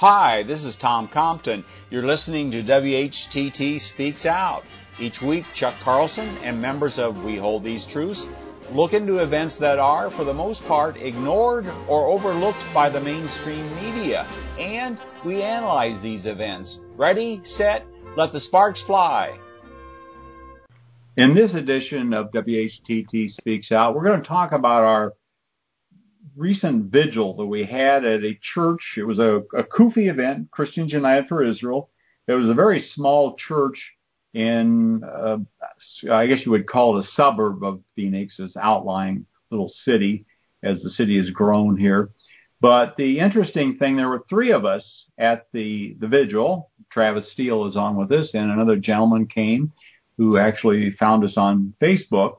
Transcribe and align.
Hi, 0.00 0.44
this 0.44 0.64
is 0.64 0.76
Tom 0.76 1.08
Compton. 1.08 1.62
You're 1.90 2.06
listening 2.06 2.50
to 2.52 2.62
WHTT 2.62 3.78
Speaks 3.78 4.24
Out. 4.24 4.62
Each 4.98 5.20
week, 5.20 5.44
Chuck 5.52 5.74
Carlson 5.82 6.26
and 6.38 6.58
members 6.58 6.98
of 6.98 7.22
We 7.22 7.36
Hold 7.36 7.64
These 7.64 7.84
Truths 7.84 8.26
look 8.72 8.94
into 8.94 9.18
events 9.18 9.58
that 9.58 9.78
are, 9.78 10.10
for 10.10 10.24
the 10.24 10.32
most 10.32 10.64
part, 10.64 10.96
ignored 10.96 11.66
or 11.86 12.06
overlooked 12.06 12.64
by 12.72 12.88
the 12.88 13.02
mainstream 13.02 13.68
media. 13.74 14.26
And 14.58 14.98
we 15.22 15.42
analyze 15.42 16.00
these 16.00 16.24
events. 16.24 16.78
Ready, 16.96 17.42
set, 17.44 17.84
let 18.16 18.32
the 18.32 18.40
sparks 18.40 18.80
fly. 18.80 19.38
In 21.18 21.34
this 21.34 21.52
edition 21.52 22.14
of 22.14 22.32
WHTT 22.32 23.34
Speaks 23.34 23.70
Out, 23.70 23.94
we're 23.94 24.04
going 24.04 24.22
to 24.22 24.26
talk 24.26 24.52
about 24.52 24.82
our 24.82 25.12
recent 26.36 26.90
vigil 26.92 27.36
that 27.36 27.46
we 27.46 27.64
had 27.64 28.04
at 28.04 28.24
a 28.24 28.38
church. 28.54 28.80
It 28.96 29.04
was 29.04 29.18
a, 29.18 29.42
a 29.56 29.64
CUFI 29.64 30.10
event, 30.10 30.50
Christians 30.50 30.92
United 30.92 31.28
for 31.28 31.42
Israel. 31.42 31.90
It 32.26 32.32
was 32.34 32.48
a 32.48 32.54
very 32.54 32.88
small 32.94 33.36
church 33.36 33.78
in, 34.32 35.02
uh, 35.04 35.38
I 36.10 36.26
guess 36.26 36.40
you 36.44 36.52
would 36.52 36.68
call 36.68 36.98
it 36.98 37.06
a 37.06 37.08
suburb 37.16 37.64
of 37.64 37.80
Phoenix, 37.96 38.36
this 38.38 38.56
outlying 38.60 39.26
little 39.50 39.72
city 39.84 40.26
as 40.62 40.80
the 40.82 40.90
city 40.90 41.18
has 41.18 41.30
grown 41.30 41.76
here. 41.76 42.10
But 42.60 42.96
the 42.96 43.18
interesting 43.18 43.76
thing, 43.78 43.96
there 43.96 44.08
were 44.08 44.24
three 44.28 44.52
of 44.52 44.64
us 44.64 44.84
at 45.18 45.46
the, 45.52 45.96
the 45.98 46.08
vigil. 46.08 46.70
Travis 46.92 47.30
Steele 47.32 47.66
is 47.66 47.76
on 47.76 47.96
with 47.96 48.12
us 48.12 48.28
and 48.34 48.50
another 48.50 48.76
gentleman 48.76 49.26
came 49.26 49.72
who 50.18 50.36
actually 50.36 50.92
found 50.92 51.24
us 51.24 51.36
on 51.36 51.74
Facebook. 51.80 52.38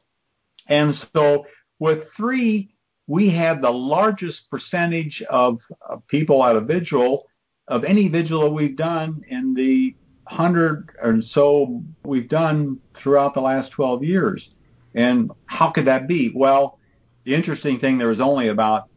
And 0.68 0.96
so 1.14 1.46
with 1.80 2.04
three, 2.16 2.71
we 3.12 3.30
had 3.30 3.62
the 3.62 3.70
largest 3.70 4.40
percentage 4.50 5.22
of 5.30 5.60
people 6.08 6.46
at 6.46 6.56
a 6.56 6.62
vigil 6.62 7.26
of 7.68 7.84
any 7.84 8.08
vigil 8.08 8.44
that 8.44 8.52
we've 8.52 8.78
done 8.78 9.22
in 9.28 9.54
the 9.54 9.94
hundred 10.26 10.90
or 11.04 11.18
so 11.34 11.84
we've 12.06 12.30
done 12.30 12.80
throughout 12.96 13.34
the 13.34 13.42
last 13.42 13.70
12 13.72 14.06
years. 14.06 14.48
And 14.96 15.30
how 15.46 15.72
could 15.72 15.88
that 15.88 16.08
be? 16.08 16.32
Well, 16.34 16.80
the 17.26 17.36
interesting 17.36 17.80
thing, 17.80 17.98
there 17.98 18.08
was 18.08 18.22
only 18.22 18.48
about 18.48 18.88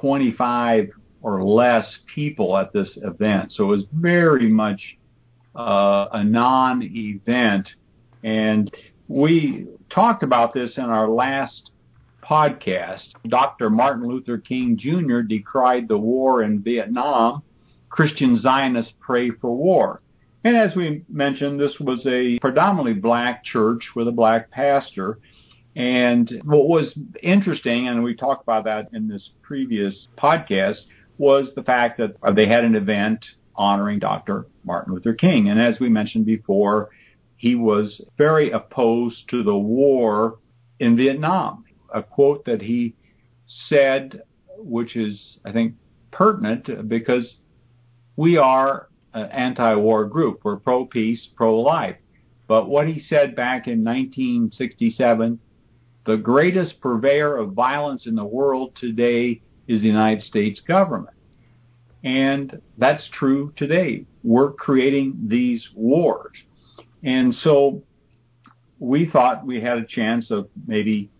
25 0.00 0.90
or 1.22 1.44
less 1.44 1.86
people 2.12 2.56
at 2.56 2.72
this 2.72 2.88
event. 2.96 3.52
So 3.52 3.62
it 3.62 3.76
was 3.76 3.84
very 3.92 4.48
much 4.48 4.80
uh, 5.54 6.06
a 6.12 6.24
non-event. 6.24 7.68
And 8.24 8.74
we 9.06 9.68
talked 9.88 10.24
about 10.24 10.52
this 10.52 10.72
in 10.76 10.84
our 10.84 11.08
last 11.08 11.70
podcast. 12.28 13.04
Dr. 13.28 13.70
Martin 13.70 14.06
Luther 14.06 14.38
King 14.38 14.76
Jr. 14.78 15.20
decried 15.20 15.88
the 15.88 15.98
war 15.98 16.42
in 16.42 16.62
Vietnam. 16.62 17.42
Christian 17.88 18.40
Zionists 18.40 18.92
pray 19.00 19.30
for 19.30 19.54
war. 19.54 20.02
And 20.44 20.56
as 20.56 20.76
we 20.76 21.02
mentioned, 21.08 21.58
this 21.58 21.74
was 21.80 22.00
a 22.06 22.38
predominantly 22.40 22.94
black 22.94 23.44
church 23.44 23.82
with 23.94 24.06
a 24.06 24.12
black 24.12 24.50
pastor. 24.50 25.18
And 25.74 26.40
what 26.44 26.68
was 26.68 26.92
interesting, 27.22 27.88
and 27.88 28.02
we 28.02 28.14
talked 28.14 28.42
about 28.42 28.64
that 28.64 28.88
in 28.92 29.08
this 29.08 29.30
previous 29.42 30.06
podcast, 30.16 30.78
was 31.18 31.48
the 31.54 31.62
fact 31.62 31.98
that 31.98 32.16
they 32.34 32.46
had 32.46 32.64
an 32.64 32.74
event 32.74 33.24
honoring 33.54 33.98
Dr. 33.98 34.46
Martin 34.64 34.94
Luther 34.94 35.14
King. 35.14 35.48
And 35.48 35.60
as 35.60 35.80
we 35.80 35.88
mentioned 35.88 36.26
before, 36.26 36.90
he 37.36 37.54
was 37.54 38.00
very 38.16 38.50
opposed 38.50 39.28
to 39.30 39.42
the 39.42 39.56
war 39.56 40.38
in 40.78 40.96
Vietnam. 40.96 41.65
A 41.96 42.02
quote 42.02 42.44
that 42.44 42.60
he 42.60 42.94
said, 43.70 44.22
which 44.58 44.96
is, 44.96 45.18
I 45.46 45.52
think, 45.52 45.76
pertinent 46.12 46.88
because 46.88 47.24
we 48.16 48.36
are 48.36 48.88
an 49.14 49.30
anti-war 49.30 50.04
group. 50.04 50.40
We're 50.44 50.56
pro-peace, 50.56 51.26
pro-life. 51.34 51.96
But 52.46 52.68
what 52.68 52.86
he 52.86 53.02
said 53.08 53.34
back 53.34 53.66
in 53.66 53.82
1967, 53.82 55.38
the 56.04 56.18
greatest 56.18 56.80
purveyor 56.82 57.34
of 57.38 57.54
violence 57.54 58.06
in 58.06 58.14
the 58.14 58.26
world 58.26 58.76
today 58.78 59.40
is 59.66 59.80
the 59.80 59.88
United 59.88 60.24
States 60.24 60.60
government. 60.60 61.16
And 62.04 62.60
that's 62.76 63.08
true 63.18 63.54
today. 63.56 64.04
We're 64.22 64.52
creating 64.52 65.28
these 65.28 65.66
wars. 65.74 66.36
And 67.02 67.34
so 67.36 67.82
we 68.78 69.06
thought 69.10 69.46
we 69.46 69.62
had 69.62 69.78
a 69.78 69.86
chance 69.86 70.30
of 70.30 70.48
maybe 70.66 71.10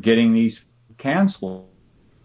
getting 0.00 0.34
these 0.34 0.56
canceled 0.98 1.66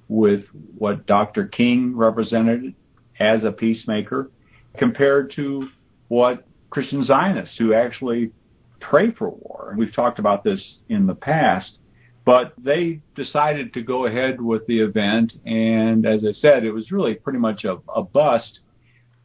with 0.08 0.46
what 0.78 1.06
Dr. 1.06 1.48
King 1.48 1.96
represented 1.96 2.76
as 3.20 3.44
a 3.44 3.52
peacemaker 3.52 4.30
compared 4.78 5.32
to 5.36 5.70
what 6.10 6.46
Christian 6.70 7.06
Zionists 7.06 7.58
who 7.58 7.74
actually 7.74 8.32
pray 8.80 9.12
for 9.12 9.30
war. 9.30 9.70
And 9.70 9.80
we've 9.80 9.94
talked 9.94 10.20
about 10.20 10.44
this 10.44 10.62
in 10.90 11.08
the 11.08 11.16
past, 11.16 11.78
but 12.26 12.54
they 12.58 13.02
decided 13.16 13.74
to 13.74 13.82
go 13.82 14.06
ahead 14.06 14.42
with 14.42 14.66
the 14.68 14.80
event. 14.80 15.34
And 15.46 16.06
as 16.06 16.22
I 16.24 16.34
said, 16.40 16.64
it 16.64 16.72
was 16.72 16.92
really 16.92 17.16
pretty 17.16 17.40
much 17.40 17.64
a, 17.64 17.78
a 17.94 18.04
bust. 18.04 18.60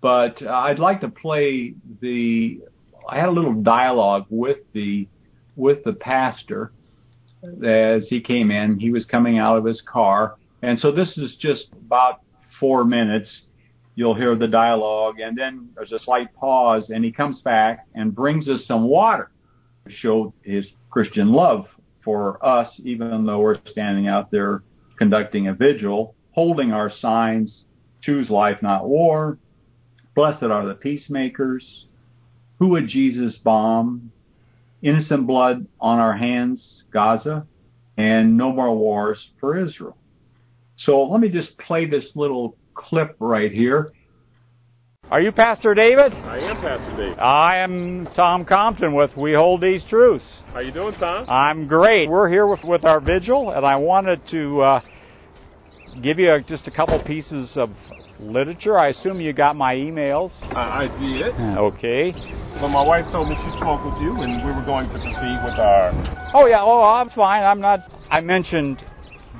But 0.00 0.42
I'd 0.46 0.78
like 0.78 1.00
to 1.02 1.08
play 1.08 1.74
the, 2.00 2.60
I 3.08 3.18
had 3.18 3.28
a 3.28 3.32
little 3.32 3.54
dialogue 3.54 4.26
with 4.30 4.58
the, 4.72 5.08
with 5.56 5.84
the 5.84 5.92
pastor 5.92 6.72
as 7.64 8.02
he 8.08 8.20
came 8.20 8.50
in. 8.50 8.78
He 8.78 8.90
was 8.90 9.04
coming 9.04 9.38
out 9.38 9.56
of 9.56 9.64
his 9.64 9.82
car. 9.82 10.36
And 10.62 10.78
so 10.80 10.92
this 10.92 11.16
is 11.16 11.34
just 11.40 11.66
about 11.72 12.20
four 12.58 12.84
minutes 12.84 13.28
you'll 13.94 14.14
hear 14.14 14.34
the 14.34 14.48
dialogue, 14.48 15.20
and 15.20 15.36
then 15.36 15.68
there's 15.74 15.92
a 15.92 15.98
slight 16.00 16.34
pause, 16.34 16.84
and 16.88 17.04
he 17.04 17.12
comes 17.12 17.40
back 17.42 17.86
and 17.94 18.14
brings 18.14 18.48
us 18.48 18.60
some 18.66 18.84
water 18.84 19.30
to 19.86 19.92
show 19.92 20.32
his 20.42 20.64
Christian 20.88 21.32
love 21.32 21.66
for 22.02 22.44
us, 22.44 22.72
even 22.78 23.26
though 23.26 23.40
we're 23.40 23.58
standing 23.70 24.06
out 24.06 24.30
there 24.30 24.62
conducting 24.96 25.48
a 25.48 25.54
vigil, 25.54 26.14
holding 26.32 26.72
our 26.72 26.90
signs, 27.00 27.50
choose 28.00 28.30
life, 28.30 28.62
not 28.62 28.88
war, 28.88 29.38
blessed 30.14 30.44
are 30.44 30.66
the 30.66 30.74
peacemakers, 30.74 31.84
who 32.58 32.68
would 32.68 32.88
Jesus 32.88 33.34
bomb, 33.44 34.12
innocent 34.82 35.26
blood 35.26 35.66
on 35.78 35.98
our 35.98 36.16
hands, 36.16 36.60
Gaza, 36.90 37.46
and 37.96 38.36
no 38.36 38.52
more 38.52 38.74
wars 38.76 39.24
for 39.40 39.58
Israel. 39.58 39.96
So 40.76 41.04
let 41.04 41.20
me 41.20 41.28
just 41.28 41.56
play 41.58 41.86
this 41.86 42.06
little 42.14 42.56
clip 42.74 43.16
right 43.20 43.52
here. 43.52 43.92
Are 45.10 45.20
you 45.20 45.32
Pastor 45.32 45.74
David? 45.74 46.14
I 46.14 46.38
am 46.38 46.56
Pastor 46.58 46.96
David. 46.96 47.18
I 47.18 47.58
am 47.58 48.06
Tom 48.14 48.44
Compton 48.44 48.94
with 48.94 49.16
We 49.16 49.32
Hold 49.32 49.60
These 49.60 49.84
Truths. 49.84 50.40
How 50.52 50.60
you 50.60 50.70
doing, 50.70 50.94
Tom? 50.94 51.24
I'm 51.28 51.66
great. 51.66 52.08
We're 52.08 52.28
here 52.28 52.46
with, 52.46 52.62
with 52.62 52.84
our 52.84 53.00
vigil, 53.00 53.50
and 53.50 53.66
I 53.66 53.76
wanted 53.76 54.24
to 54.28 54.60
uh, 54.60 54.80
give 56.00 56.18
you 56.18 56.32
a, 56.32 56.40
just 56.40 56.68
a 56.68 56.70
couple 56.70 56.98
pieces 56.98 57.56
of 57.56 57.70
literature. 58.18 58.78
I 58.78 58.88
assume 58.88 59.20
you 59.20 59.32
got 59.32 59.56
my 59.56 59.74
emails. 59.74 60.32
I, 60.54 60.84
I 60.84 60.98
did. 60.98 61.34
Ah, 61.38 61.58
okay. 61.58 62.14
Well, 62.56 62.68
my 62.68 62.82
wife 62.82 63.10
told 63.10 63.28
me 63.28 63.36
she 63.36 63.50
spoke 63.52 63.84
with 63.84 64.00
you, 64.00 64.20
and 64.20 64.44
we 64.44 64.52
were 64.52 64.62
going 64.62 64.88
to 64.90 64.98
proceed 64.98 65.40
with 65.44 65.54
our. 65.54 65.92
Oh 66.34 66.46
yeah. 66.46 66.62
Oh, 66.62 66.82
I'm 66.82 67.08
fine. 67.08 67.42
I'm 67.42 67.60
not. 67.60 67.90
I 68.10 68.20
mentioned 68.20 68.84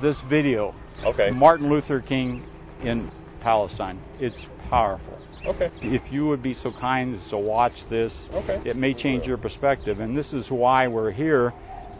this 0.01 0.19
video. 0.21 0.73
Okay. 1.05 1.31
Martin 1.31 1.69
Luther 1.69 1.99
King 1.99 2.45
in 2.83 3.11
Palestine. 3.41 3.99
It's 4.19 4.45
powerful. 4.69 5.17
Okay. 5.45 5.71
If 5.81 6.11
you 6.11 6.27
would 6.27 6.43
be 6.43 6.53
so 6.53 6.71
kind 6.71 7.15
as 7.15 7.27
to 7.29 7.37
watch 7.37 7.87
this, 7.87 8.27
okay. 8.33 8.61
it 8.63 8.75
may 8.75 8.93
change 8.93 9.27
your 9.27 9.37
perspective. 9.37 9.99
And 9.99 10.15
this 10.15 10.33
is 10.33 10.51
why 10.51 10.87
we're 10.87 11.11
here. 11.11 11.53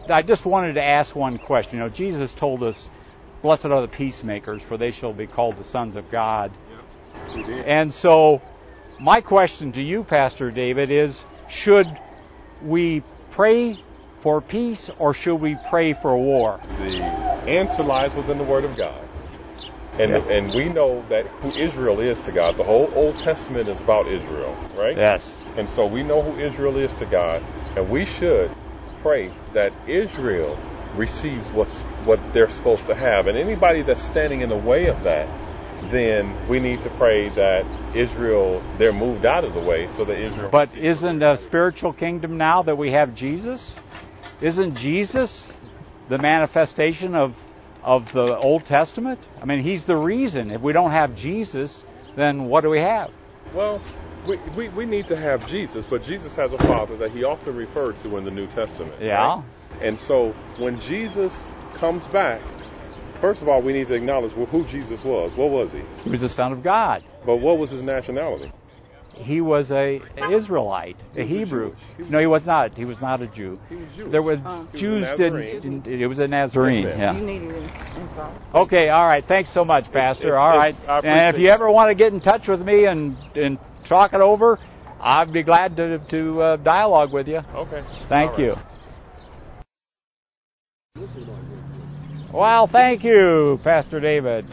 I 0.08 0.22
just 0.22 0.44
wanted 0.44 0.74
to 0.74 0.82
ask 0.82 1.14
one 1.14 1.38
question. 1.38 1.78
You 1.78 1.84
know, 1.84 1.88
Jesus 1.88 2.34
told 2.34 2.62
us, 2.62 2.88
Blessed 3.42 3.66
are 3.66 3.80
the 3.80 3.88
peacemakers, 3.88 4.62
for 4.62 4.76
they 4.76 4.92
shall 4.92 5.12
be 5.12 5.26
called 5.26 5.58
the 5.58 5.64
sons 5.64 5.96
of 5.96 6.08
God. 6.10 6.52
Yep. 7.34 7.66
And 7.66 7.92
so, 7.92 8.40
my 9.00 9.20
question 9.20 9.72
to 9.72 9.82
you, 9.82 10.04
Pastor 10.04 10.50
David, 10.50 10.90
is 10.90 11.24
should 11.48 11.88
we 12.62 13.02
pray 13.32 13.82
for 14.20 14.40
peace 14.40 14.88
or 14.98 15.12
should 15.12 15.36
we 15.36 15.56
pray 15.68 15.92
for 15.92 16.16
war? 16.16 16.60
The 16.78 17.02
answer 17.48 17.82
lies 17.82 18.14
within 18.14 18.38
the 18.38 18.44
Word 18.44 18.64
of 18.64 18.76
God. 18.76 19.08
And, 19.94 20.12
yeah. 20.12 20.18
and 20.32 20.54
we 20.54 20.68
know 20.68 21.04
that 21.08 21.26
who 21.26 21.50
Israel 21.50 22.00
is 22.00 22.22
to 22.22 22.32
God. 22.32 22.56
The 22.56 22.64
whole 22.64 22.90
Old 22.94 23.18
Testament 23.18 23.68
is 23.68 23.80
about 23.80 24.06
Israel, 24.06 24.56
right? 24.74 24.96
Yes. 24.96 25.36
And 25.56 25.68
so 25.68 25.84
we 25.84 26.02
know 26.02 26.22
who 26.22 26.40
Israel 26.40 26.78
is 26.78 26.94
to 26.94 27.04
God, 27.04 27.42
and 27.76 27.90
we 27.90 28.04
should 28.04 28.50
pray 29.02 29.34
that 29.52 29.72
Israel 29.86 30.56
receives 30.96 31.50
what's 31.50 31.80
what 32.04 32.20
they're 32.32 32.50
supposed 32.50 32.86
to 32.86 32.94
have. 32.94 33.26
And 33.26 33.36
anybody 33.38 33.82
that's 33.82 34.02
standing 34.02 34.40
in 34.40 34.48
the 34.48 34.56
way 34.56 34.86
of 34.86 35.02
that, 35.04 35.28
then 35.90 36.48
we 36.48 36.60
need 36.60 36.82
to 36.82 36.90
pray 36.90 37.28
that 37.30 37.96
Israel 37.96 38.62
they're 38.78 38.92
moved 38.92 39.24
out 39.24 39.44
of 39.44 39.54
the 39.54 39.60
way 39.60 39.88
so 39.94 40.04
that 40.04 40.18
Israel. 40.18 40.50
But 40.50 40.76
isn't 40.76 41.22
a 41.22 41.36
spiritual 41.36 41.92
kingdom 41.92 42.36
now 42.36 42.62
that 42.62 42.76
we 42.76 42.92
have 42.92 43.14
Jesus? 43.14 43.72
Isn't 44.40 44.74
Jesus 44.76 45.50
the 46.08 46.18
manifestation 46.18 47.14
of 47.14 47.36
of 47.82 48.12
the 48.12 48.36
Old 48.36 48.64
Testament. 48.64 49.18
I 49.40 49.44
mean, 49.44 49.60
he's 49.60 49.84
the 49.84 49.96
reason. 49.96 50.50
If 50.52 50.60
we 50.60 50.72
don't 50.72 50.92
have 50.92 51.16
Jesus, 51.16 51.84
then 52.16 52.44
what 52.44 52.62
do 52.62 52.70
we 52.70 52.78
have? 52.78 53.10
Well, 53.52 53.82
we, 54.26 54.36
we, 54.56 54.68
we 54.68 54.86
need 54.86 55.08
to 55.08 55.16
have 55.16 55.46
Jesus, 55.48 55.86
but 55.86 56.02
Jesus 56.02 56.36
has 56.36 56.52
a 56.52 56.58
father 56.58 56.96
that 56.98 57.10
he 57.10 57.24
often 57.24 57.56
referred 57.56 57.96
to 57.98 58.16
in 58.18 58.24
the 58.24 58.30
New 58.30 58.46
Testament. 58.46 59.00
Yeah. 59.00 59.14
right? 59.16 59.44
And 59.80 59.98
so 59.98 60.34
when 60.58 60.78
Jesus 60.78 61.50
comes 61.74 62.06
back, 62.06 62.40
first 63.20 63.42
of 63.42 63.48
all, 63.48 63.60
we 63.62 63.72
need 63.72 63.88
to 63.88 63.94
acknowledge 63.94 64.32
who 64.32 64.64
Jesus 64.64 65.02
was. 65.02 65.34
What 65.34 65.50
was 65.50 65.72
he? 65.72 65.82
He 66.04 66.10
was 66.10 66.20
the 66.20 66.28
Son 66.28 66.52
of 66.52 66.62
God. 66.62 67.02
But 67.24 67.36
what 67.36 67.58
was 67.58 67.70
his 67.70 67.82
nationality? 67.82 68.52
He 69.14 69.40
was 69.40 69.70
a 69.70 70.00
Israelite, 70.16 70.96
a 71.14 71.22
He 71.22 71.22
was 71.22 71.32
a 71.32 71.38
Hebrew. 71.38 71.68
Jewish. 71.70 71.80
He 71.98 72.02
no, 72.04 72.18
he 72.18 72.26
was 72.26 72.46
not. 72.46 72.76
He 72.76 72.84
was 72.86 73.00
not 73.00 73.20
a 73.20 73.26
Jew. 73.26 73.60
He 73.68 73.76
was 73.76 73.94
Jewish. 73.94 74.10
There 74.10 74.22
was 74.22 74.40
Oh. 74.44 74.66
He 74.72 74.86
was 74.86 75.10
a 75.10 75.16
Jews 75.16 75.16
didn't. 75.16 75.86
It 75.86 76.06
was 76.06 76.18
a 76.18 76.28
Nazarene. 76.28 76.84
Yes, 76.84 76.98
yeah. 76.98 77.12
You 77.12 77.20
needed 77.20 77.56
in- 77.56 77.70
Okay, 78.54 78.88
all 78.88 79.04
right. 79.04 79.24
Thanks 79.26 79.50
so 79.50 79.64
much, 79.64 79.92
Pastor. 79.92 80.28
it's- 80.28 80.36
all 80.36 80.56
right. 80.56 80.74
it's- 80.74 80.88
I 80.88 81.06
And 81.06 81.34
if 81.36 81.40
you 81.40 81.48
ever 81.48 81.70
want 81.70 81.90
to 81.90 81.94
get 81.94 82.12
in 82.12 82.20
touch 82.20 82.48
with 82.48 82.62
me 82.62 82.86
and 82.86 83.16
and 83.34 83.58
talk 83.92 84.14
it 84.14 84.20
over, 84.20 84.58
I'd 85.00 85.32
be 85.32 85.42
glad 85.42 85.76
to 85.76 85.98
to 85.98 86.42
uh, 86.42 86.56
dialogue 86.56 87.12
with 87.12 87.28
you. 87.28 87.42
Okay. 87.54 87.82
Thank 88.08 88.32
All 88.32 88.40
you. 88.40 88.58
Well, 92.32 92.66
thank 92.66 93.04
you, 93.04 93.60
Pastor 93.62 94.00
David. 94.00 94.46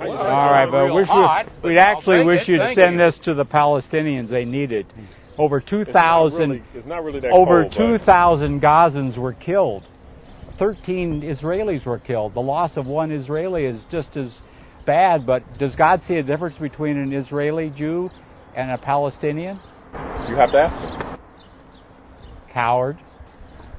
All 0.00 0.08
right, 0.16 0.68
but 0.68 0.92
wish 0.92 1.06
hot, 1.06 1.46
we, 1.46 1.52
but 1.62 1.68
we'd 1.68 1.78
actually 1.78 2.24
wish 2.24 2.48
you'd 2.48 2.74
send 2.74 2.92
you. 2.92 2.98
this 2.98 3.18
to 3.20 3.34
the 3.34 3.44
Palestinians. 3.46 4.28
They 4.28 4.44
need 4.44 4.72
it. 4.72 4.86
Over 5.38 5.60
two 5.60 5.82
It's 5.82 5.88
not 5.88 6.00
thousand 6.00 6.50
really- 6.50 7.00
really 7.20 7.28
over 7.30 7.64
2,000 7.68 8.60
Gazans 8.60 9.16
were 9.16 9.32
killed. 9.32 9.84
13 10.58 11.22
Israelis 11.22 11.84
were 11.86 11.98
killed. 11.98 12.34
The 12.34 12.42
loss 12.42 12.76
of 12.76 12.86
one 12.86 13.10
Israeli 13.12 13.64
is 13.64 13.84
just 13.84 14.16
as 14.16 14.42
bad, 14.84 15.24
but 15.26 15.42
does 15.58 15.74
God 15.76 16.02
see 16.02 16.16
a 16.16 16.22
difference 16.22 16.58
between 16.58 16.96
an 16.98 17.12
Israeli 17.12 17.70
Jew 17.70 18.10
and 18.54 18.70
a 18.70 18.78
Palestinian? 18.78 19.58
You 20.28 20.36
have 20.36 20.52
to 20.52 20.58
ask 20.58 20.80
him. 20.80 21.18
Coward. 22.48 22.98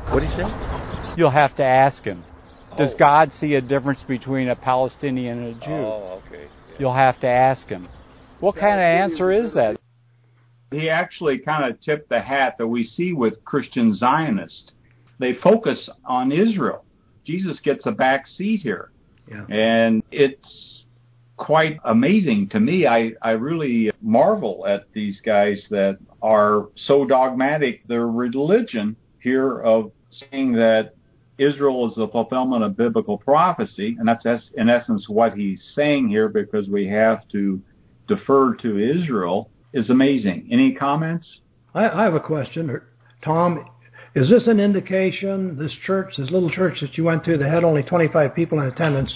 What 0.09 0.19
do 0.19 0.25
you 0.25 0.31
say? 0.33 1.13
You'll 1.17 1.29
have 1.29 1.55
to 1.55 1.63
ask 1.63 2.03
him. 2.03 2.23
Does 2.77 2.93
Oh. 2.93 2.97
God 2.97 3.33
see 3.33 3.55
a 3.55 3.61
difference 3.61 4.03
between 4.03 4.49
a 4.49 4.55
Palestinian 4.55 5.39
and 5.43 5.55
a 5.55 5.65
Jew? 5.65 5.71
Oh, 5.73 6.21
okay. 6.27 6.43
Yeah. 6.69 6.75
You'll 6.79 6.93
have 6.93 7.19
to 7.21 7.27
ask 7.27 7.67
him. 7.69 7.87
What 8.39 8.55
kind 8.55 8.75
of 8.75 8.85
answer 8.85 9.31
is 9.31 9.53
that? 9.53 9.77
he 10.71 10.89
actually 10.89 11.37
kind 11.39 11.71
of 11.71 11.79
tipped 11.79 12.09
the 12.09 12.19
hat 12.19 12.55
that 12.57 12.67
we 12.67 12.85
see 12.97 13.13
with 13.13 13.45
Christian 13.45 13.95
Zionists. 13.95 14.71
They 15.19 15.33
focus 15.33 15.87
on 16.03 16.33
Israel. 16.33 16.83
Jesus 17.25 17.59
gets 17.61 17.85
a 17.85 17.91
back 17.91 18.25
seat 18.27 18.61
here. 18.61 18.91
Yeah. 19.29 19.45
And 19.47 20.03
it's 20.11 20.83
quite 21.37 21.79
amazing 21.83 22.49
to 22.49 22.59
me. 22.59 22.87
I, 22.87 23.11
I 23.21 23.31
really 23.31 23.91
marvel 24.01 24.65
at 24.67 24.85
these 24.93 25.19
guys 25.25 25.61
that 25.69 25.97
are 26.21 26.67
so 26.85 27.05
dogmatic. 27.05 27.87
Their 27.87 28.07
religion 28.07 28.95
here 29.19 29.59
of 29.59 29.91
saying 30.31 30.53
that 30.53 30.93
Israel 31.37 31.89
is 31.89 31.95
the 31.95 32.07
fulfillment 32.07 32.63
of 32.63 32.77
biblical 32.77 33.17
prophecy, 33.17 33.97
and 33.99 34.07
that's 34.07 34.25
in 34.55 34.69
essence 34.69 35.09
what 35.09 35.33
he's 35.33 35.59
saying 35.75 36.07
here 36.07 36.29
because 36.29 36.69
we 36.69 36.87
have 36.87 37.27
to 37.29 37.61
defer 38.07 38.55
to 38.55 38.77
Israel, 38.77 39.49
is 39.73 39.89
amazing. 39.89 40.47
Any 40.51 40.73
comments? 40.73 41.27
I, 41.73 41.89
I 41.89 42.03
have 42.03 42.13
a 42.13 42.19
question, 42.19 42.81
Tom. 43.23 43.65
Is 44.15 44.29
this 44.29 44.47
an 44.47 44.61
indication, 44.61 45.57
this 45.57 45.73
church, 45.85 46.13
this 46.17 46.31
little 46.31 46.49
church 46.49 46.79
that 46.79 46.97
you 46.97 47.03
went 47.03 47.25
to 47.25 47.37
that 47.37 47.51
had 47.51 47.65
only 47.65 47.83
25 47.83 48.33
people 48.33 48.61
in 48.61 48.67
attendance, 48.67 49.13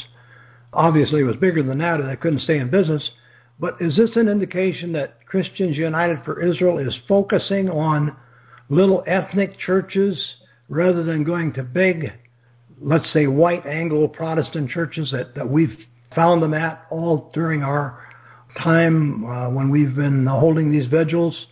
obviously 0.73 1.21
it 1.21 1.25
was 1.25 1.35
bigger 1.35 1.63
than 1.63 1.79
that 1.79 1.99
and 1.99 2.09
they 2.09 2.15
couldn't 2.15 2.41
stay 2.41 2.59
in 2.59 2.69
business, 2.69 3.09
but 3.59 3.75
is 3.81 3.97
this 3.97 4.11
an 4.15 4.27
indication 4.27 4.93
that 4.93 5.25
Christians 5.25 5.77
United 5.77 6.23
for 6.23 6.41
Israel 6.41 6.77
is 6.77 6.97
focusing 7.07 7.69
on 7.69 8.15
little 8.69 9.03
ethnic 9.05 9.57
churches 9.59 10.35
rather 10.69 11.03
than 11.03 11.23
going 11.23 11.53
to 11.53 11.63
big, 11.63 12.13
let's 12.81 13.11
say 13.11 13.27
white 13.27 13.65
Anglo 13.65 14.07
Protestant 14.07 14.69
churches 14.69 15.11
that, 15.11 15.35
that 15.35 15.49
we've 15.49 15.77
found 16.15 16.41
them 16.41 16.53
at 16.53 16.85
all 16.89 17.31
during 17.33 17.63
our 17.63 18.05
time 18.61 19.25
uh, 19.25 19.49
when 19.49 19.69
we've 19.69 19.95
been 19.95 20.25
holding 20.25 20.71
these 20.71 20.87
vigils? 20.87 21.47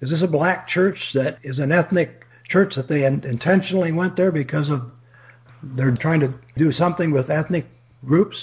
Is 0.00 0.10
this 0.10 0.22
a 0.22 0.26
black 0.26 0.68
church 0.68 0.98
that 1.14 1.38
is 1.42 1.58
an 1.58 1.70
ethnic 1.70 2.22
church 2.48 2.74
that 2.76 2.88
they 2.88 3.04
intentionally 3.04 3.92
went 3.92 4.16
there 4.16 4.32
because 4.32 4.68
of 4.70 4.90
they're 5.62 5.96
trying 5.96 6.20
to 6.20 6.34
do 6.56 6.72
something 6.72 7.12
with 7.12 7.30
ethnic 7.30 7.66
groups? 8.04 8.36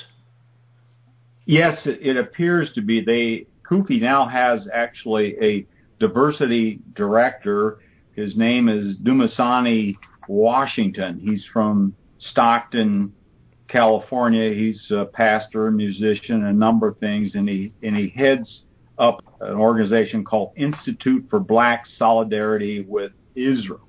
Yes, 1.45 1.79
it, 1.85 2.17
appears 2.17 2.71
to 2.73 2.81
be. 2.81 3.03
They 3.03 3.47
CUFI 3.69 4.01
now 4.01 4.27
has 4.27 4.61
actually 4.71 5.35
a 5.41 5.65
diversity 6.00 6.79
director. 6.95 7.79
His 8.13 8.35
name 8.35 8.69
is 8.69 8.97
Dumisani 8.97 9.97
Washington. 10.27 11.19
He's 11.19 11.44
from 11.51 11.95
Stockton, 12.19 13.13
California. 13.67 14.53
He's 14.53 14.79
a 14.91 15.06
pastor, 15.06 15.71
musician, 15.71 16.44
a 16.45 16.53
number 16.53 16.88
of 16.88 16.97
things, 17.00 17.31
and 17.33 17.47
he 17.47 17.73
and 17.81 17.95
he 17.95 18.09
heads 18.09 18.61
up 18.97 19.23
an 19.39 19.56
organization 19.56 20.23
called 20.23 20.51
Institute 20.57 21.25
for 21.29 21.39
Black 21.39 21.85
Solidarity 21.97 22.85
with 22.88 23.13
Israel. 23.35 23.88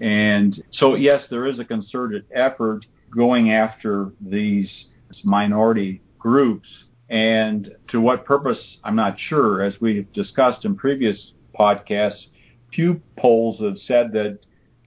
And 0.00 0.62
so, 0.72 0.94
yes, 0.94 1.22
there 1.30 1.46
is 1.46 1.58
a 1.58 1.64
concerted 1.64 2.24
effort 2.34 2.86
going 3.14 3.52
after 3.52 4.12
these 4.20 4.70
minority 5.24 6.00
groups. 6.18 6.68
And 7.08 7.70
to 7.88 8.00
what 8.00 8.24
purpose, 8.24 8.58
I'm 8.84 8.96
not 8.96 9.18
sure. 9.18 9.62
As 9.62 9.74
we've 9.80 10.10
discussed 10.12 10.64
in 10.64 10.76
previous 10.76 11.32
podcasts, 11.58 12.26
Pew 12.70 13.00
polls 13.18 13.60
have 13.60 13.78
said 13.86 14.12
that 14.12 14.38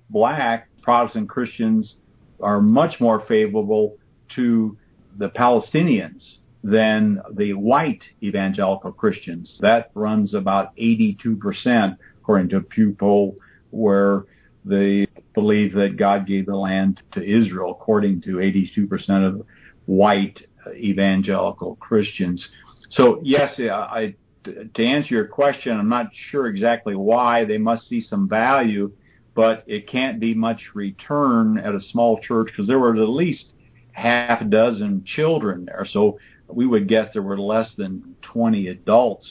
black 0.09 0.69
Protestant 0.81 1.29
Christians 1.29 1.95
are 2.41 2.61
much 2.61 2.99
more 2.99 3.23
favorable 3.27 3.97
to 4.35 4.77
the 5.17 5.29
Palestinians 5.29 6.21
than 6.63 7.21
the 7.33 7.53
white 7.53 8.01
evangelical 8.21 8.91
Christians. 8.93 9.57
That 9.59 9.91
runs 9.93 10.33
about 10.33 10.75
82%, 10.77 11.97
according 12.21 12.49
to 12.49 12.57
a 12.57 12.61
Pew 12.61 12.95
poll, 12.97 13.35
where 13.71 14.23
they 14.63 15.07
believe 15.33 15.73
that 15.73 15.97
God 15.97 16.27
gave 16.27 16.45
the 16.45 16.55
land 16.55 17.01
to 17.13 17.23
Israel, 17.23 17.71
according 17.71 18.21
to 18.21 18.37
82% 18.37 19.27
of 19.27 19.45
white 19.85 20.39
evangelical 20.75 21.75
Christians. 21.77 22.45
So 22.91 23.19
yes, 23.23 23.59
I, 23.59 24.15
to 24.43 24.85
answer 24.85 25.15
your 25.15 25.27
question, 25.27 25.77
I'm 25.77 25.89
not 25.89 26.11
sure 26.31 26.47
exactly 26.47 26.95
why 26.95 27.45
they 27.45 27.57
must 27.57 27.87
see 27.89 28.05
some 28.09 28.29
value, 28.29 28.91
but 29.35 29.63
it 29.67 29.87
can't 29.89 30.19
be 30.19 30.33
much 30.33 30.61
return 30.73 31.57
at 31.57 31.73
a 31.73 31.81
small 31.91 32.19
church 32.19 32.47
because 32.47 32.67
there 32.67 32.79
were 32.79 32.95
at 32.95 33.09
least 33.09 33.45
half 33.91 34.41
a 34.41 34.45
dozen 34.45 35.03
children 35.05 35.65
there. 35.65 35.87
So 35.91 36.19
we 36.47 36.67
would 36.67 36.87
guess 36.87 37.09
there 37.13 37.21
were 37.21 37.37
less 37.39 37.69
than 37.77 38.15
20 38.21 38.67
adults 38.67 39.27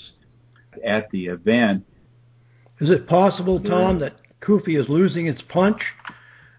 at 0.84 1.10
the 1.10 1.26
event. 1.26 1.84
Is 2.80 2.90
it 2.90 3.06
possible, 3.06 3.60
Tom, 3.60 4.00
that 4.00 4.21
CUFI 4.44 4.78
is 4.80 4.88
losing 4.88 5.26
its 5.26 5.40
punch 5.48 5.80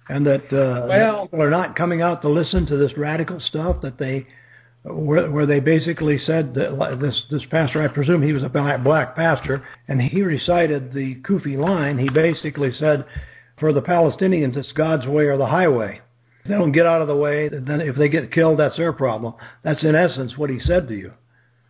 and 0.10 0.26
that 0.26 0.52
uh, 0.54 0.86
Well- 0.88 1.24
people 1.28 1.42
are 1.42 1.50
not 1.50 1.76
coming 1.76 2.02
out 2.02 2.22
to 2.24 2.30
listen 2.30 2.66
to 2.68 2.78
this 2.78 2.98
radical 2.98 3.40
stuff 3.40 3.82
that 3.82 3.98
they 3.98 4.28
where, 4.86 5.32
where 5.32 5.46
they 5.46 5.62
basically 5.62 6.18
said 6.20 6.54
that 6.56 6.98
this 7.00 7.24
this 7.32 7.46
pastor, 7.50 7.82
I 7.82 7.88
presume 7.88 8.22
he 8.22 8.34
was 8.34 8.44
a 8.44 8.50
black, 8.50 8.84
black 8.84 9.16
pastor, 9.16 9.64
and 9.88 10.02
he 10.02 10.22
recited 10.24 10.92
the 10.94 11.16
CUFI 11.22 11.58
line. 11.58 11.98
He 11.98 12.10
basically 12.10 12.74
said, 12.74 13.06
"For 13.60 13.72
the 13.72 13.82
Palestinians, 13.82 14.58
it's 14.58 14.74
God's 14.74 15.08
way 15.08 15.28
or 15.28 15.38
the 15.38 15.46
highway. 15.46 16.02
If 16.44 16.50
they 16.50 16.56
don't 16.56 16.74
get 16.74 16.86
out 16.86 17.02
of 17.02 17.08
the 17.08 17.16
way, 17.16 17.48
then 17.48 17.80
if 17.80 17.96
they 17.96 18.10
get 18.10 18.34
killed, 18.34 18.60
that's 18.60 18.76
their 18.76 18.92
problem." 18.92 19.36
That's 19.64 19.82
in 19.84 19.96
essence 19.96 20.38
what 20.38 20.50
he 20.50 20.60
said 20.60 20.90
to 20.90 20.96
you. 20.96 21.14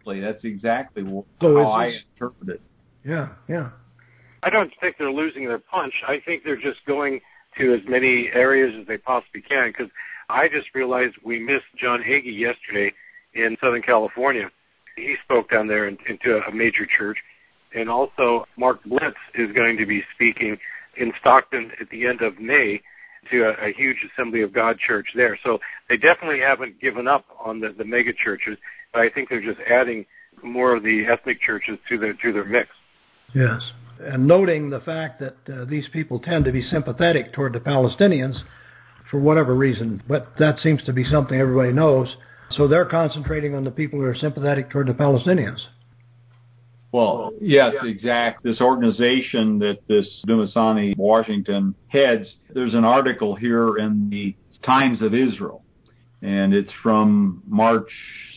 That's 0.07 0.43
exactly 0.43 1.03
how 1.03 1.23
So 1.39 1.59
is 1.59 1.67
I 1.67 1.89
this- 1.91 2.03
interpret 2.15 2.49
it. 2.49 2.61
Yeah, 3.05 3.27
yeah. 3.47 3.69
I 4.43 4.49
don't 4.49 4.71
think 4.79 4.97
they're 4.97 5.11
losing 5.11 5.47
their 5.47 5.59
punch. 5.59 5.93
I 6.07 6.21
think 6.25 6.43
they're 6.43 6.55
just 6.55 6.85
going 6.85 7.21
to 7.57 7.73
as 7.73 7.81
many 7.87 8.29
areas 8.33 8.75
as 8.79 8.87
they 8.87 8.97
possibly 8.97 9.41
can. 9.41 9.69
Because 9.69 9.91
I 10.29 10.47
just 10.47 10.73
realized 10.73 11.15
we 11.23 11.39
missed 11.39 11.65
John 11.77 12.01
Hagee 12.01 12.37
yesterday 12.37 12.93
in 13.33 13.57
Southern 13.61 13.81
California. 13.81 14.49
He 14.95 15.15
spoke 15.23 15.49
down 15.49 15.67
there 15.67 15.87
in, 15.87 15.97
into 16.07 16.41
a 16.45 16.51
major 16.51 16.85
church, 16.85 17.17
and 17.73 17.89
also 17.89 18.45
Mark 18.57 18.83
Blitz 18.83 19.17
is 19.33 19.51
going 19.53 19.77
to 19.77 19.85
be 19.85 20.03
speaking 20.13 20.57
in 20.97 21.13
Stockton 21.19 21.71
at 21.79 21.89
the 21.89 22.05
end 22.05 22.21
of 22.21 22.39
May 22.39 22.81
to 23.31 23.43
a, 23.43 23.69
a 23.69 23.73
huge 23.73 23.97
Assembly 24.11 24.41
of 24.41 24.53
God 24.53 24.77
church 24.77 25.07
there. 25.15 25.37
So 25.43 25.59
they 25.89 25.97
definitely 25.97 26.39
haven't 26.39 26.79
given 26.79 27.07
up 27.07 27.25
on 27.43 27.59
the, 27.59 27.73
the 27.75 27.85
mega 27.85 28.13
churches, 28.13 28.57
but 28.91 29.01
I 29.01 29.09
think 29.09 29.29
they're 29.29 29.41
just 29.41 29.61
adding 29.61 30.05
more 30.43 30.75
of 30.75 30.83
the 30.83 31.05
ethnic 31.05 31.39
churches 31.41 31.79
to 31.89 31.97
their 31.97 32.13
to 32.13 32.33
their 32.33 32.45
mix. 32.45 32.69
Yes. 33.33 33.71
And 34.05 34.27
noting 34.27 34.69
the 34.69 34.81
fact 34.81 35.19
that 35.19 35.35
uh, 35.51 35.65
these 35.65 35.87
people 35.91 36.19
tend 36.19 36.45
to 36.45 36.51
be 36.51 36.61
sympathetic 36.61 37.33
toward 37.33 37.53
the 37.53 37.59
Palestinians 37.59 38.41
for 39.09 39.19
whatever 39.19 39.53
reason, 39.53 40.01
but 40.07 40.27
that 40.39 40.59
seems 40.59 40.83
to 40.83 40.93
be 40.93 41.03
something 41.03 41.39
everybody 41.39 41.71
knows. 41.71 42.15
So 42.51 42.67
they're 42.67 42.85
concentrating 42.85 43.55
on 43.55 43.63
the 43.63 43.71
people 43.71 43.99
who 43.99 44.05
are 44.05 44.15
sympathetic 44.15 44.69
toward 44.69 44.87
the 44.87 44.93
Palestinians. 44.93 45.59
Well, 46.91 47.33
yes, 47.41 47.73
exact. 47.81 48.43
This 48.43 48.61
organization 48.61 49.57
that 49.59 49.79
this 49.87 50.07
Dumisani 50.27 50.95
Washington 50.95 51.73
heads, 51.87 52.27
there's 52.53 52.75
an 52.75 52.85
article 52.85 53.33
here 53.35 53.77
in 53.77 54.11
the 54.11 54.35
Times 54.63 55.01
of 55.01 55.13
Israel, 55.13 55.63
and 56.21 56.53
it's 56.53 56.71
from 56.83 57.41
March 57.47 57.89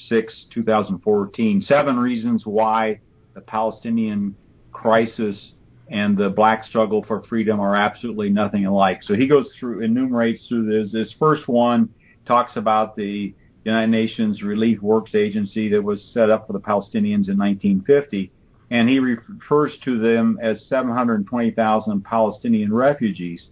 6, 0.09 0.33
2014. 0.55 1.67
Seven 1.69 1.99
reasons 1.99 2.47
why 2.47 3.01
the 3.35 3.43
Palestinian 3.43 4.35
crisis 4.73 5.37
and 5.89 6.17
the 6.17 6.31
black 6.31 6.65
struggle 6.65 7.05
for 7.07 7.23
freedom 7.25 7.61
are 7.61 7.77
absolutely 7.77 8.31
nothing 8.31 8.67
alike. 8.67 9.03
So 9.03 9.15
he 9.15 9.29
goes 9.29 9.47
through, 9.59 9.83
enumerates 9.83 10.47
through 10.49 10.67
this. 10.67 10.93
This 10.93 11.15
first 11.19 11.47
one 11.49 11.91
talks 12.27 12.57
about 12.57 12.97
the 12.97 13.35
United 13.65 13.91
Nations 13.91 14.43
Relief 14.43 14.81
Works 14.83 15.15
Agency 15.15 15.69
that 15.71 15.83
was 15.83 16.01
set 16.13 16.31
up 16.31 16.47
for 16.47 16.53
the 16.53 16.61
Palestinians 16.61 17.29
in 17.29 17.39
1950 17.39 18.33
and 18.71 18.89
he 18.89 18.99
refers 18.99 19.73
to 19.85 19.99
them 19.99 20.39
as 20.43 20.59
720,000 20.69 22.05
Palestinian 22.05 22.73
refugees. 22.73 23.47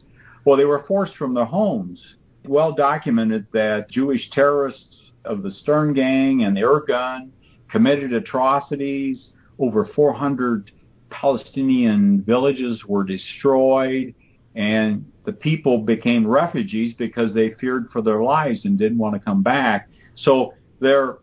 Well, 0.45 0.57
they 0.57 0.65
were 0.65 0.85
forced 0.87 1.17
from 1.17 1.35
their 1.35 1.45
homes. 1.45 2.01
Well 2.47 2.73
documented 2.73 3.47
that 3.53 3.91
Jewish 3.91 4.29
terrorists 4.31 5.13
of 5.25 5.43
the 5.43 5.53
Stern 5.53 5.95
Gang 5.95 6.43
and 6.43 6.57
the 6.57 6.63
Irgun 6.63 7.31
committed 7.71 8.13
atrocities. 8.13 9.19
Over 9.57 9.89
400 9.95 10.73
Palestinian 11.21 12.23
villages 12.23 12.85
were 12.87 13.05
destroyed, 13.05 14.15
and 14.55 15.11
the 15.25 15.33
people 15.33 15.79
became 15.79 16.27
refugees 16.27 16.95
because 16.99 17.33
they 17.35 17.55
feared 17.61 17.89
for 17.93 18.03
their 18.03 18.23
lives 18.23 18.61
and 18.65 18.79
didn't 18.79 18.99
want 18.99 19.15
to 19.15 19.21
come 19.21 19.43
back. 19.43 19.89
So 20.17 20.55
they're 20.81 21.19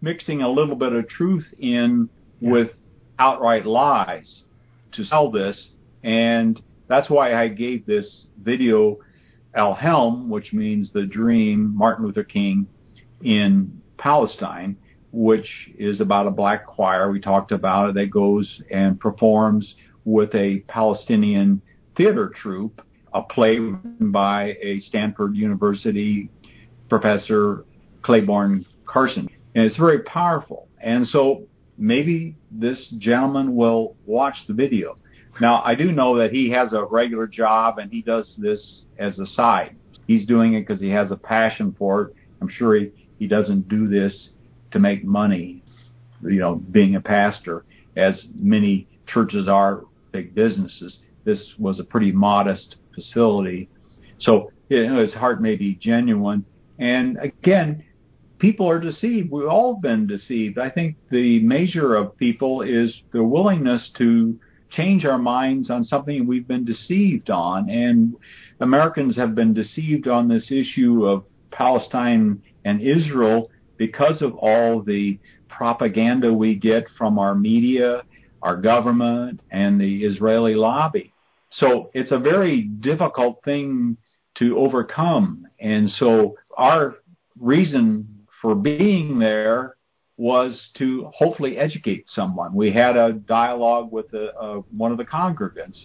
mixing 0.00 0.42
a 0.42 0.48
little 0.48 0.76
bit 0.76 0.92
of 0.92 1.08
truth 1.08 1.46
in 1.58 2.08
with 2.40 2.70
outright 3.18 3.66
lies 3.66 4.42
to 4.92 5.04
sell 5.04 5.30
this. 5.30 5.56
And 6.02 6.60
that's 6.88 7.08
why 7.08 7.34
I 7.34 7.48
gave 7.48 7.86
this 7.86 8.06
video 8.42 8.98
Al 9.54 9.74
Helm, 9.74 10.28
which 10.28 10.52
means 10.52 10.90
the 10.92 11.06
dream, 11.06 11.74
Martin 11.74 12.04
Luther 12.04 12.24
King 12.24 12.66
in 13.22 13.80
Palestine, 13.96 14.76
which 15.16 15.48
is 15.78 15.98
about 16.02 16.26
a 16.26 16.30
black 16.30 16.66
choir. 16.66 17.10
We 17.10 17.20
talked 17.20 17.50
about 17.50 17.94
that 17.94 18.10
goes 18.10 18.60
and 18.70 19.00
performs 19.00 19.74
with 20.04 20.34
a 20.34 20.58
Palestinian 20.68 21.62
theater 21.96 22.30
troupe, 22.42 22.82
a 23.14 23.22
play 23.22 23.58
by 23.58 24.58
a 24.62 24.82
Stanford 24.82 25.34
University 25.34 26.28
professor, 26.90 27.64
Clayborne 28.02 28.66
Carson. 28.84 29.30
And 29.54 29.64
it's 29.64 29.78
very 29.78 30.00
powerful. 30.00 30.68
And 30.82 31.08
so 31.08 31.46
maybe 31.78 32.36
this 32.50 32.78
gentleman 32.98 33.56
will 33.56 33.96
watch 34.04 34.36
the 34.46 34.52
video. 34.52 34.98
Now, 35.40 35.62
I 35.64 35.76
do 35.76 35.92
know 35.92 36.18
that 36.18 36.30
he 36.30 36.50
has 36.50 36.74
a 36.74 36.84
regular 36.84 37.26
job 37.26 37.78
and 37.78 37.90
he 37.90 38.02
does 38.02 38.26
this 38.36 38.60
as 38.98 39.18
a 39.18 39.26
side. 39.28 39.76
He's 40.06 40.26
doing 40.26 40.52
it 40.52 40.66
because 40.66 40.82
he 40.82 40.90
has 40.90 41.10
a 41.10 41.16
passion 41.16 41.74
for 41.78 42.02
it. 42.02 42.14
I'm 42.42 42.50
sure 42.50 42.74
he, 42.74 42.92
he 43.18 43.26
doesn't 43.26 43.70
do 43.70 43.88
this 43.88 44.12
to 44.76 44.80
make 44.80 45.04
money, 45.04 45.62
you 46.22 46.38
know, 46.38 46.54
being 46.54 46.96
a 46.96 47.00
pastor, 47.00 47.64
as 47.96 48.14
many 48.38 48.86
churches 49.06 49.48
are 49.48 49.84
big 50.12 50.34
businesses. 50.34 50.98
This 51.24 51.40
was 51.58 51.80
a 51.80 51.84
pretty 51.84 52.12
modest 52.12 52.76
facility. 52.94 53.68
So 54.20 54.52
you 54.68 54.86
know, 54.86 55.00
his 55.00 55.14
heart 55.14 55.40
may 55.40 55.56
be 55.56 55.74
genuine. 55.74 56.44
And 56.78 57.16
again, 57.18 57.84
people 58.38 58.68
are 58.68 58.78
deceived. 58.78 59.30
We've 59.30 59.48
all 59.48 59.76
been 59.76 60.06
deceived. 60.06 60.58
I 60.58 60.70
think 60.70 60.96
the 61.10 61.40
measure 61.40 61.94
of 61.94 62.16
people 62.16 62.62
is 62.62 62.94
the 63.12 63.24
willingness 63.24 63.90
to 63.98 64.38
change 64.70 65.04
our 65.04 65.18
minds 65.18 65.70
on 65.70 65.84
something 65.84 66.26
we've 66.26 66.48
been 66.48 66.64
deceived 66.64 67.30
on. 67.30 67.70
And 67.70 68.14
Americans 68.60 69.16
have 69.16 69.34
been 69.34 69.54
deceived 69.54 70.06
on 70.06 70.28
this 70.28 70.50
issue 70.50 71.06
of 71.06 71.24
Palestine 71.50 72.42
and 72.64 72.82
Israel 72.82 73.50
because 73.76 74.22
of 74.22 74.34
all 74.36 74.82
the 74.82 75.18
propaganda 75.48 76.32
we 76.32 76.54
get 76.54 76.84
from 76.98 77.18
our 77.18 77.34
media, 77.34 78.02
our 78.42 78.56
government, 78.56 79.40
and 79.50 79.80
the 79.80 80.04
Israeli 80.04 80.54
lobby. 80.54 81.12
So 81.52 81.90
it's 81.94 82.12
a 82.12 82.18
very 82.18 82.62
difficult 82.62 83.42
thing 83.44 83.96
to 84.38 84.58
overcome. 84.58 85.46
And 85.58 85.90
so 85.98 86.36
our 86.56 86.96
reason 87.40 88.26
for 88.42 88.54
being 88.54 89.18
there 89.18 89.76
was 90.18 90.58
to 90.78 91.10
hopefully 91.14 91.58
educate 91.58 92.06
someone. 92.14 92.54
We 92.54 92.72
had 92.72 92.96
a 92.96 93.12
dialogue 93.12 93.92
with 93.92 94.12
a, 94.14 94.62
one 94.70 94.92
of 94.92 94.98
the 94.98 95.04
congregants, 95.04 95.76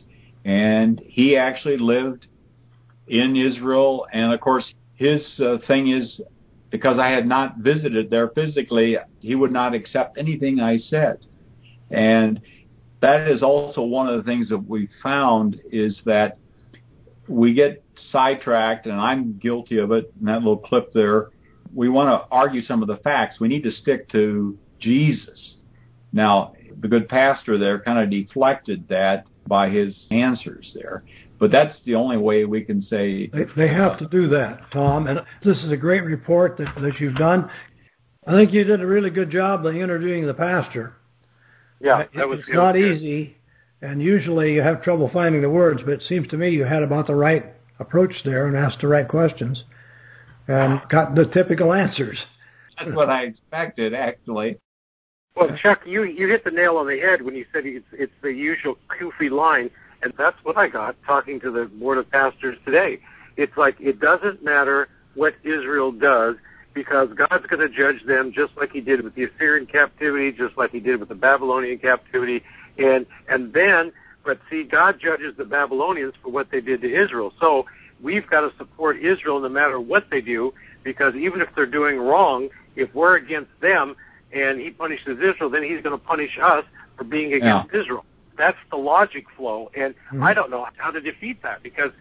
and 0.45 1.01
he 1.05 1.35
actually 1.37 1.77
lived 1.77 2.27
in 3.07 3.35
Israel. 3.35 4.07
And 4.11 4.33
of 4.33 4.39
course, 4.39 4.65
his 4.95 5.21
uh, 5.39 5.57
thing 5.67 5.89
is 5.89 6.19
because 6.71 6.97
I 6.97 7.09
had 7.09 7.27
not 7.27 7.57
visited 7.57 8.09
there 8.09 8.29
physically, 8.29 8.97
he 9.19 9.35
would 9.35 9.51
not 9.51 9.75
accept 9.75 10.17
anything 10.17 10.59
I 10.59 10.79
said. 10.89 11.19
And 11.91 12.41
that 13.01 13.27
is 13.27 13.43
also 13.43 13.81
one 13.81 14.07
of 14.07 14.17
the 14.17 14.23
things 14.23 14.49
that 14.49 14.57
we 14.57 14.89
found 15.03 15.59
is 15.71 15.99
that 16.05 16.37
we 17.27 17.53
get 17.53 17.83
sidetracked, 18.11 18.85
and 18.85 18.99
I'm 18.99 19.37
guilty 19.37 19.77
of 19.77 19.91
it. 19.91 20.11
In 20.19 20.25
that 20.25 20.39
little 20.39 20.57
clip 20.57 20.93
there, 20.93 21.29
we 21.73 21.89
want 21.89 22.09
to 22.09 22.27
argue 22.33 22.63
some 22.63 22.81
of 22.81 22.87
the 22.87 22.97
facts. 22.97 23.39
We 23.39 23.47
need 23.47 23.63
to 23.63 23.71
stick 23.71 24.09
to 24.09 24.57
Jesus. 24.79 25.55
Now, 26.13 26.53
the 26.79 26.87
good 26.87 27.09
pastor 27.09 27.57
there 27.57 27.79
kind 27.79 27.99
of 27.99 28.09
deflected 28.09 28.87
that 28.89 29.25
by 29.45 29.69
his 29.69 29.95
answers 30.09 30.71
there. 30.73 31.03
But 31.41 31.51
that's 31.51 31.75
the 31.87 31.95
only 31.95 32.17
way 32.17 32.45
we 32.45 32.61
can 32.61 32.83
say. 32.83 33.25
They, 33.25 33.45
they 33.57 33.67
have 33.67 33.97
to 33.97 34.05
do 34.05 34.27
that, 34.27 34.61
Tom. 34.71 35.07
And 35.07 35.21
this 35.43 35.57
is 35.57 35.71
a 35.71 35.75
great 35.75 36.03
report 36.03 36.55
that, 36.57 36.71
that 36.79 36.99
you've 36.99 37.15
done. 37.15 37.49
I 38.27 38.33
think 38.33 38.53
you 38.53 38.63
did 38.63 38.79
a 38.79 38.85
really 38.85 39.09
good 39.09 39.31
job 39.31 39.65
of 39.65 39.75
interviewing 39.75 40.27
the 40.27 40.35
pastor. 40.35 40.93
Yeah, 41.79 42.05
that 42.15 42.29
was 42.29 42.37
It's 42.39 42.45
good. 42.45 42.55
not 42.55 42.77
easy, 42.77 43.37
and 43.81 43.99
usually 44.03 44.53
you 44.53 44.61
have 44.61 44.83
trouble 44.83 45.09
finding 45.11 45.41
the 45.41 45.49
words, 45.49 45.81
but 45.83 45.95
it 45.95 46.03
seems 46.03 46.27
to 46.27 46.37
me 46.37 46.51
you 46.51 46.63
had 46.63 46.83
about 46.83 47.07
the 47.07 47.15
right 47.15 47.43
approach 47.79 48.13
there 48.23 48.45
and 48.45 48.55
asked 48.55 48.81
the 48.81 48.87
right 48.87 49.07
questions 49.07 49.63
and 50.47 50.79
got 50.89 51.15
the 51.15 51.25
typical 51.25 51.73
answers. 51.73 52.19
That's 52.77 52.95
what 52.95 53.09
I 53.09 53.23
expected, 53.23 53.95
actually. 53.95 54.59
Well, 55.35 55.57
Chuck, 55.57 55.81
you 55.87 56.03
you 56.03 56.27
hit 56.27 56.43
the 56.43 56.51
nail 56.51 56.77
on 56.77 56.85
the 56.85 56.99
head 56.99 57.23
when 57.23 57.35
you 57.35 57.45
said 57.51 57.65
it's 57.65 57.83
it's 57.93 58.13
the 58.21 58.31
usual 58.31 58.77
CUFI 58.89 59.31
line, 59.31 59.71
and 60.03 60.13
that's 60.17 60.37
what 60.43 60.57
I 60.57 60.67
got 60.67 60.95
talking 61.05 61.39
to 61.41 61.51
the 61.51 61.65
board 61.65 61.97
of 61.97 62.09
pastors 62.09 62.57
today. 62.65 62.99
It's 63.37 63.55
like 63.57 63.75
it 63.79 63.99
doesn't 63.99 64.43
matter 64.43 64.89
what 65.15 65.35
Israel 65.43 65.91
does 65.91 66.35
because 66.73 67.09
God's 67.15 67.45
going 67.47 67.59
to 67.59 67.69
judge 67.69 68.03
them 68.05 68.31
just 68.33 68.53
like 68.57 68.71
He 68.71 68.81
did 68.81 69.03
with 69.03 69.15
the 69.15 69.25
Assyrian 69.25 69.65
captivity, 69.65 70.31
just 70.31 70.57
like 70.57 70.71
He 70.71 70.79
did 70.79 70.99
with 70.99 71.09
the 71.09 71.15
Babylonian 71.15 71.77
captivity, 71.79 72.43
and 72.77 73.05
and 73.29 73.53
then, 73.53 73.91
but 74.25 74.39
see, 74.49 74.63
God 74.63 74.99
judges 74.99 75.35
the 75.37 75.45
Babylonians 75.45 76.13
for 76.21 76.29
what 76.29 76.49
they 76.51 76.61
did 76.61 76.81
to 76.81 77.03
Israel. 77.03 77.33
So 77.39 77.65
we've 78.01 78.27
got 78.29 78.41
to 78.41 78.55
support 78.57 78.97
Israel 78.97 79.39
no 79.39 79.49
matter 79.49 79.79
what 79.79 80.05
they 80.09 80.21
do, 80.21 80.53
because 80.83 81.15
even 81.15 81.41
if 81.41 81.49
they're 81.55 81.65
doing 81.65 81.97
wrong, 81.97 82.49
if 82.75 82.93
we're 82.95 83.17
against 83.17 83.51
them 83.61 83.95
and 84.31 84.59
He 84.59 84.71
punishes 84.71 85.19
Israel, 85.19 85.49
then 85.49 85.63
He's 85.63 85.81
going 85.81 85.97
to 85.97 86.05
punish 86.05 86.39
us 86.41 86.63
for 86.97 87.03
being 87.03 87.33
against 87.33 87.73
Israel. 87.73 88.05
That's 88.37 88.57
the 88.69 88.77
logic 88.77 89.25
flow, 89.37 89.71
and 89.75 89.93
Mhm. 90.11 90.23
I 90.23 90.33
don't 90.33 90.49
know 90.49 90.67
how 90.77 90.91
to 90.91 91.01
defeat 91.01 91.41
that 91.43 91.61
because 91.63 91.91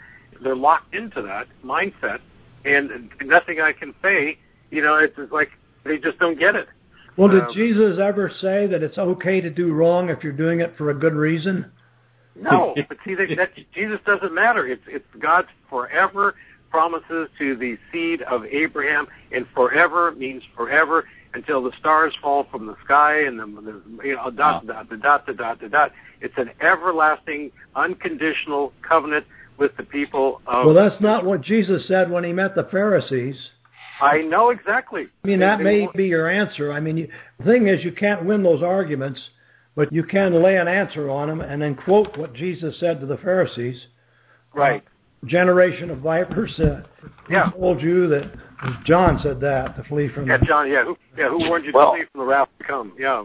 they're 0.41 0.57
locked 0.57 0.95
into 0.95 1.23
that 1.23 1.49
mindset, 1.65 2.21
and 2.65 3.11
nothing 3.23 3.61
I 3.61 3.73
can 3.73 3.95
say, 4.03 4.39
you 4.71 4.83
know, 4.83 4.97
it's 4.97 5.17
just 5.17 5.33
like 5.33 5.51
they 5.85 5.99
just 5.99 6.19
don't 6.19 6.39
get 6.39 6.55
it. 6.57 6.69
Well, 7.17 7.29
did 7.29 7.43
Um, 7.45 7.53
Jesus 7.53 7.99
ever 7.99 8.31
say 8.31 8.67
that 8.67 8.83
it's 8.83 8.99
okay 8.99 9.41
to 9.41 9.51
do 9.51 9.73
wrong 9.73 10.09
if 10.09 10.23
you're 10.23 10.33
doing 10.33 10.61
it 10.61 10.77
for 10.77 10.91
a 10.91 10.95
good 10.95 11.15
reason? 11.15 11.71
No, 12.37 12.75
but 12.89 12.97
see, 13.05 13.15
that, 13.15 13.37
that 13.37 13.51
Jesus 13.73 14.01
doesn't 14.07 14.33
matter. 14.33 14.67
It's 14.67 14.87
it's 14.87 15.07
God's 15.19 15.49
forever 15.69 16.35
promises 16.71 17.29
to 17.39 17.57
the 17.57 17.79
seed 17.91 18.23
of 18.23 18.45
Abraham, 18.45 19.07
and 19.33 19.47
forever 19.55 20.13
means 20.13 20.43
forever 20.57 21.07
until 21.35 21.63
the 21.63 21.73
stars 21.79 22.17
fall 22.21 22.47
from 22.51 22.67
the 22.67 22.77
sky 22.85 23.23
and 23.23 23.39
the, 23.39 23.47
the 23.47 24.09
you 24.09 24.17
know 24.17 24.31
dot 24.31 24.67
dot 24.67 24.89
dot 24.89 25.01
dot 25.03 25.27
dot 25.27 25.37
dot 25.37 25.61
dot. 25.61 25.71
dot. 25.71 25.93
It's 26.21 26.37
an 26.37 26.51
everlasting, 26.61 27.51
unconditional 27.75 28.73
covenant 28.87 29.27
with 29.57 29.77
the 29.77 29.85
people 29.85 30.41
of. 30.47 30.67
Well, 30.67 30.75
that's 30.75 31.01
not 31.01 31.25
what 31.25 31.41
Jesus 31.43 31.87
said 31.87 32.11
when 32.11 32.25
he 32.25 32.33
met 32.33 32.55
the 32.55 32.65
Pharisees. 32.65 33.37
I 34.01 34.23
know 34.23 34.51
exactly. 34.51 35.09
I 35.25 35.27
mean, 35.27 35.41
that 35.41 35.61
may 35.61 35.87
be 35.95 36.07
your 36.07 36.29
answer. 36.29 36.73
I 36.73 36.81
mean, 36.81 36.97
you, 36.97 37.09
the 37.39 37.45
thing 37.45 37.69
is, 37.69 37.85
you 37.85 37.93
can't 37.93 38.25
win 38.25 38.43
those 38.43 38.63
arguments, 38.63 39.21
but 39.77 39.93
you 39.93 40.05
can 40.05 40.43
lay 40.43 40.57
an 40.57 40.69
answer 40.69 41.11
on 41.11 41.29
them 41.29 41.43
and 41.43 41.61
then 41.61 41.75
quote 41.77 42.17
what 42.17 42.33
Jesus 42.33 42.81
said 42.81 43.01
to 43.01 43.07
the 43.07 43.19
Pharisees. 43.19 43.87
right. 44.55 44.83
Generation 45.27 45.91
of 45.91 45.99
vipers. 45.99 46.59
Uh, 46.59 46.83
who 47.01 47.35
Yeah. 47.35 47.51
told 47.51 47.83
you 47.83 48.07
that? 48.09 48.31
John 48.85 49.19
said 49.23 49.41
that 49.41 49.77
to 49.77 49.85
flee 49.85 50.09
from. 50.09 50.27
Yeah, 50.27 50.39
John. 50.39 50.71
Yeah, 50.71 50.85
who 50.85 50.97
yeah 51.17 51.29
who 51.29 51.49
warned 51.49 51.65
you 51.65 51.73
to 51.73 51.91
flee 51.93 52.05
from 52.13 52.21
the 52.21 52.27
wrath 52.27 52.49
to 52.59 52.65
come? 52.65 52.93
Yeah. 52.99 53.25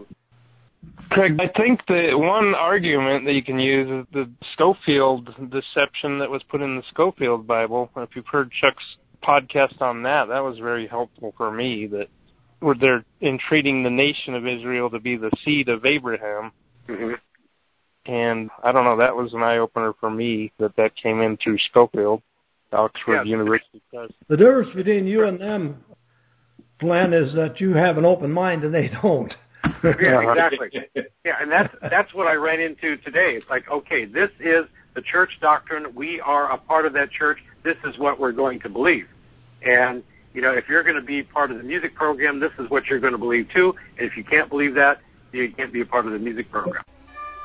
Craig, 1.10 1.36
I 1.38 1.48
think 1.48 1.86
the 1.86 2.14
one 2.14 2.54
argument 2.54 3.26
that 3.26 3.34
you 3.34 3.42
can 3.42 3.58
use 3.58 3.88
is 3.90 4.06
the 4.12 4.30
Scofield 4.52 5.50
deception 5.50 6.18
that 6.18 6.30
was 6.30 6.42
put 6.44 6.62
in 6.62 6.76
the 6.76 6.82
Scofield 6.90 7.46
Bible. 7.46 7.90
If 7.96 8.16
you've 8.16 8.26
heard 8.26 8.50
Chuck's 8.50 8.96
podcast 9.22 9.80
on 9.80 10.02
that, 10.02 10.28
that 10.28 10.42
was 10.42 10.58
very 10.58 10.86
helpful 10.86 11.32
for 11.36 11.50
me. 11.50 11.86
That 11.86 12.08
where 12.60 12.74
they're 12.74 13.04
entreating 13.20 13.82
the 13.82 13.90
nation 13.90 14.34
of 14.34 14.46
Israel 14.46 14.90
to 14.90 14.98
be 14.98 15.16
the 15.16 15.30
seed 15.44 15.68
of 15.68 15.84
Abraham. 15.84 16.52
Mm-hmm. 16.88 17.14
And 18.08 18.50
I 18.62 18.72
don't 18.72 18.84
know, 18.84 18.96
that 18.96 19.16
was 19.16 19.34
an 19.34 19.42
eye 19.42 19.58
opener 19.58 19.92
for 19.98 20.10
me 20.10 20.52
that 20.58 20.76
that 20.76 20.94
came 20.96 21.20
in 21.20 21.36
through 21.36 21.58
Scofield, 21.58 22.22
Oxford 22.72 23.12
Yeah. 23.14 23.22
University 23.24 23.82
Press. 23.92 24.10
The 24.28 24.36
difference 24.36 24.74
between 24.74 25.06
you 25.06 25.24
and 25.24 25.40
them, 25.40 25.84
Glenn, 26.78 27.12
is 27.12 27.34
that 27.34 27.60
you 27.60 27.74
have 27.74 27.98
an 27.98 28.04
open 28.04 28.30
mind 28.32 28.64
and 28.64 28.74
they 28.74 28.88
don't. 29.02 29.32
Yeah, 29.82 30.30
exactly. 30.30 30.88
Yeah, 31.24 31.38
and 31.40 31.50
that's 31.50 31.74
that's 31.82 32.14
what 32.14 32.28
I 32.28 32.34
ran 32.34 32.60
into 32.60 32.96
today. 32.98 33.34
It's 33.34 33.48
like, 33.50 33.68
okay, 33.68 34.04
this 34.04 34.30
is 34.38 34.64
the 34.94 35.02
church 35.02 35.38
doctrine. 35.40 35.92
We 35.94 36.20
are 36.20 36.52
a 36.52 36.56
part 36.56 36.86
of 36.86 36.92
that 36.92 37.10
church. 37.10 37.38
This 37.64 37.76
is 37.84 37.98
what 37.98 38.20
we're 38.20 38.32
going 38.32 38.60
to 38.60 38.68
believe. 38.68 39.06
And 39.62 40.04
you 40.34 40.42
know, 40.42 40.52
if 40.52 40.68
you're 40.68 40.84
going 40.84 40.96
to 40.96 41.02
be 41.02 41.22
part 41.22 41.50
of 41.50 41.56
the 41.56 41.64
music 41.64 41.94
program, 41.96 42.38
this 42.38 42.52
is 42.58 42.70
what 42.70 42.86
you're 42.86 43.00
going 43.00 43.12
to 43.12 43.18
believe 43.18 43.48
too. 43.52 43.74
And 43.98 44.06
if 44.06 44.16
you 44.16 44.22
can't 44.22 44.48
believe 44.48 44.74
that, 44.74 45.00
you 45.32 45.50
can't 45.52 45.72
be 45.72 45.80
a 45.80 45.86
part 45.86 46.06
of 46.06 46.12
the 46.12 46.18
music 46.18 46.50
program. 46.50 46.84